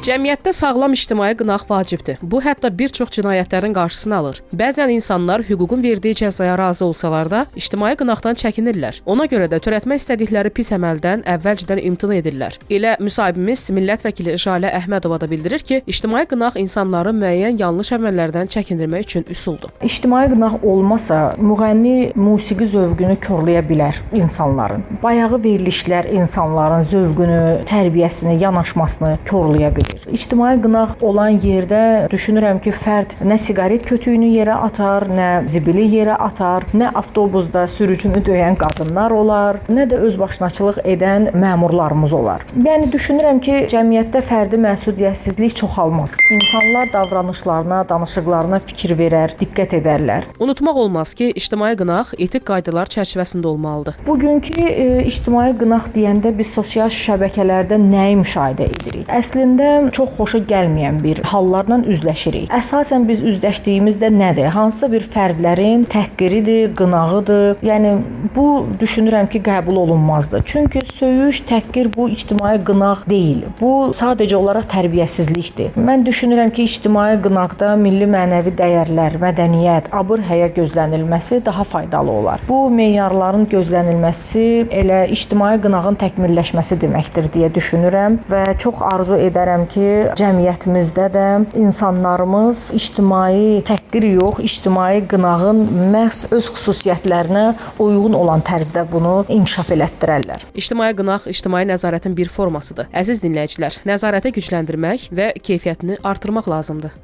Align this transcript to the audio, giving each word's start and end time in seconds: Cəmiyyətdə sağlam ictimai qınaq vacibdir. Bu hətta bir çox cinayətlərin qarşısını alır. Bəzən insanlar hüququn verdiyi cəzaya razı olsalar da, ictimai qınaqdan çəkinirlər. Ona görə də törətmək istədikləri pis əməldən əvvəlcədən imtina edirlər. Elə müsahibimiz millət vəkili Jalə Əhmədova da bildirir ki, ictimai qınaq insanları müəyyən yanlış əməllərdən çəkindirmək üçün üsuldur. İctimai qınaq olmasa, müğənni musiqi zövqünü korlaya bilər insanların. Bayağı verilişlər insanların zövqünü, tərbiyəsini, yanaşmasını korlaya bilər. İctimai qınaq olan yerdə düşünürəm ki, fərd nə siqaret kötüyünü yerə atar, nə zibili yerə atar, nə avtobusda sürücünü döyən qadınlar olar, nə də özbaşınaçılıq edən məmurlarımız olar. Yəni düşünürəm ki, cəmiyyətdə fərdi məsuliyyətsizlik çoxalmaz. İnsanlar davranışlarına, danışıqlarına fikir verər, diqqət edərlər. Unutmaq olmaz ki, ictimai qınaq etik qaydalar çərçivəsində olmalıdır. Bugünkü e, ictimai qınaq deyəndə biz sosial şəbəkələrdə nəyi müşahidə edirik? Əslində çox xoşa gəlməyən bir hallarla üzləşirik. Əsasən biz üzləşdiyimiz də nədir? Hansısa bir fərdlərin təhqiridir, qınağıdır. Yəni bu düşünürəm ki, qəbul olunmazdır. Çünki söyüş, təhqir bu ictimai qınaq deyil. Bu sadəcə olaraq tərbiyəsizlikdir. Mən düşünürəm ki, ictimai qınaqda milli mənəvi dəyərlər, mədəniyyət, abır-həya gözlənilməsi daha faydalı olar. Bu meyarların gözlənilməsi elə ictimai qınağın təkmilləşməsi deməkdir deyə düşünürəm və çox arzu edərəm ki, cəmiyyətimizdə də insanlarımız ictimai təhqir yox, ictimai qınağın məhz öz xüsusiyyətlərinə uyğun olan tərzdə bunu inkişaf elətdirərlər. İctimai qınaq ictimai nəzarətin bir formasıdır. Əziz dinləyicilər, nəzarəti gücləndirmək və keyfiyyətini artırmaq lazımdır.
Cəmiyyətdə 0.00 0.54
sağlam 0.56 0.94
ictimai 0.96 1.34
qınaq 1.36 1.66
vacibdir. 1.68 2.16
Bu 2.24 2.38
hətta 2.40 2.70
bir 2.72 2.88
çox 2.88 3.10
cinayətlərin 3.12 3.74
qarşısını 3.76 4.14
alır. 4.16 4.38
Bəzən 4.56 4.88
insanlar 4.94 5.42
hüququn 5.44 5.82
verdiyi 5.84 6.16
cəzaya 6.22 6.54
razı 6.56 6.86
olsalar 6.86 7.28
da, 7.28 7.40
ictimai 7.52 7.90
qınaqdan 8.00 8.38
çəkinirlər. 8.40 9.02
Ona 9.04 9.26
görə 9.28 9.50
də 9.52 9.58
törətmək 9.60 10.00
istədikləri 10.00 10.52
pis 10.56 10.72
əməldən 10.72 11.26
əvvəlcədən 11.34 11.82
imtina 11.84 12.16
edirlər. 12.16 12.56
Elə 12.72 12.94
müsahibimiz 12.96 13.66
millət 13.76 14.06
vəkili 14.06 14.38
Jalə 14.40 14.70
Əhmədova 14.78 15.18
da 15.20 15.28
bildirir 15.28 15.60
ki, 15.68 15.82
ictimai 15.84 16.24
qınaq 16.32 16.56
insanları 16.64 17.12
müəyyən 17.20 17.60
yanlış 17.60 17.92
əməllərdən 17.98 18.48
çəkindirmək 18.56 19.04
üçün 19.04 19.28
üsuldur. 19.28 19.76
İctimai 19.84 20.30
qınaq 20.32 20.64
olmasa, 20.64 21.20
müğənni 21.36 22.16
musiqi 22.16 22.70
zövqünü 22.72 23.20
korlaya 23.26 23.60
bilər 23.68 24.00
insanların. 24.16 24.88
Bayağı 25.04 25.44
verilişlər 25.44 26.08
insanların 26.16 26.88
zövqünü, 26.88 27.40
tərbiyəsini, 27.68 28.40
yanaşmasını 28.40 29.18
korlaya 29.28 29.68
bilər. 29.68 29.89
İctimai 30.12 30.56
qınaq 30.62 31.02
olan 31.06 31.38
yerdə 31.42 31.82
düşünürəm 32.12 32.60
ki, 32.64 32.72
fərd 32.84 33.16
nə 33.26 33.38
siqaret 33.40 33.86
kötüyünü 33.86 34.30
yerə 34.38 34.56
atar, 34.66 35.06
nə 35.10 35.28
zibili 35.50 35.86
yerə 35.94 36.16
atar, 36.18 36.66
nə 36.74 36.90
avtobusda 37.00 37.66
sürücünü 37.76 38.22
döyən 38.26 38.58
qadınlar 38.60 39.14
olar, 39.14 39.60
nə 39.70 39.86
də 39.90 40.00
özbaşınaçılıq 40.08 40.82
edən 40.94 41.30
məmurlarımız 41.38 42.14
olar. 42.16 42.44
Yəni 42.66 42.90
düşünürəm 42.94 43.40
ki, 43.44 43.56
cəmiyyətdə 43.72 44.22
fərdi 44.26 44.60
məsuliyyətsizlik 44.64 45.56
çoxalmaz. 45.60 46.16
İnsanlar 46.36 46.92
davranışlarına, 46.92 47.82
danışıqlarına 47.88 48.60
fikir 48.66 48.96
verər, 48.98 49.36
diqqət 49.40 49.76
edərlər. 49.80 50.28
Unutmaq 50.40 50.82
olmaz 50.84 51.14
ki, 51.14 51.30
ictimai 51.36 51.72
qınaq 51.78 52.14
etik 52.18 52.46
qaydalar 52.50 52.90
çərçivəsində 52.92 53.46
olmalıdır. 53.46 54.00
Bugünkü 54.06 54.66
e, 54.68 54.88
ictimai 55.06 55.50
qınaq 55.60 55.90
deyəndə 55.94 56.32
biz 56.38 56.52
sosial 56.54 56.90
şəbəkələrdə 56.94 57.78
nəyi 57.80 58.18
müşahidə 58.22 58.68
edirik? 58.70 59.06
Əslində 59.20 59.79
çox 59.88 60.12
xoşa 60.18 60.42
gəlməyən 60.50 61.00
bir 61.02 61.22
hallarla 61.32 61.80
üzləşirik. 61.88 62.50
Əsasən 62.52 63.06
biz 63.08 63.22
üzləşdiyimiz 63.24 63.96
də 64.02 64.10
nədir? 64.12 64.50
Hansısa 64.54 64.90
bir 64.92 65.06
fərdlərin 65.14 65.86
təhqiridir, 65.90 66.74
qınağıdır. 66.78 67.62
Yəni 67.64 67.94
bu 68.34 68.46
düşünürəm 68.80 69.30
ki, 69.32 69.40
qəbul 69.46 69.80
olunmazdır. 69.84 70.44
Çünki 70.46 70.82
söyüş, 70.94 71.42
təhqir 71.50 71.90
bu 71.96 72.08
ictimai 72.12 72.58
qınaq 72.64 73.06
deyil. 73.08 73.46
Bu 73.60 73.72
sadəcə 73.96 74.36
olaraq 74.36 74.68
tərbiyəsizlikdir. 74.74 75.78
Mən 75.88 76.04
düşünürəm 76.06 76.52
ki, 76.54 76.68
ictimai 76.68 77.16
qınaqda 77.24 77.72
milli 77.80 78.08
mənəvi 78.10 78.52
dəyərlər, 78.58 79.18
mədəniyyət, 79.22 79.90
abır-həya 80.02 80.50
gözlənilməsi 80.58 81.40
daha 81.46 81.64
faydalı 81.64 82.10
olar. 82.10 82.44
Bu 82.48 82.60
meyarların 82.74 83.46
gözlənilməsi 83.50 84.46
elə 84.82 85.02
ictimai 85.14 85.56
qınağın 85.62 85.98
təkmilləşməsi 86.00 86.78
deməkdir 86.82 87.30
deyə 87.34 87.50
düşünürəm 87.54 88.20
və 88.30 88.44
çox 88.62 88.82
arzu 88.92 89.18
edərəm 89.20 89.66
ki, 89.70 89.88
cəmiyyətimizdə 90.18 91.06
də 91.14 91.26
insanlarımız 91.58 92.68
ictimai 92.76 93.60
təhqir 93.68 94.06
yox, 94.14 94.40
ictimai 94.46 95.02
qınağın 95.10 95.64
məhz 95.94 96.24
öz 96.34 96.50
xüsusiyyətlərinə 96.54 97.44
uyğun 97.82 98.16
olan 98.18 98.44
tərzdə 98.46 98.86
bunu 98.92 99.20
inkişaf 99.28 99.74
elətdirərlər. 99.76 100.48
İctimai 100.54 100.90
qınaq 100.98 101.28
ictimai 101.32 101.66
nəzarətin 101.70 102.16
bir 102.18 102.32
formasıdır. 102.32 102.90
Əziz 103.02 103.22
dinləyicilər, 103.24 103.82
nəzarəti 103.88 104.34
gücləndirmək 104.40 105.10
və 105.14 105.32
keyfiyyətini 105.38 106.02
artırmaq 106.06 106.50
lazımdır. 106.50 106.98